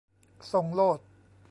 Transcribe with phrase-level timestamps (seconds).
[0.53, 0.99] ส่งโลด